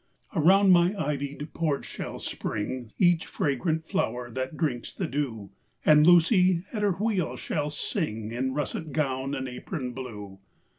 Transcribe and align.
Around 0.35 0.71
my 0.71 0.95
ivy'd 0.97 1.53
porch 1.53 1.85
shall 1.85 2.17
spring 2.17 2.91
Each 2.97 3.27
fragrant 3.27 3.85
flower 3.87 4.31
that 4.31 4.57
drinks 4.57 4.95
the 4.95 5.05
dew; 5.05 5.51
And 5.85 6.07
Lucy, 6.07 6.63
at 6.73 6.81
her 6.81 6.93
wheel, 6.93 7.37
shall 7.37 7.69
sing 7.69 8.31
In 8.31 8.55
russet 8.55 8.93
gown 8.93 9.35
and 9.35 9.47
apron 9.47 9.91
blue. 9.91 10.39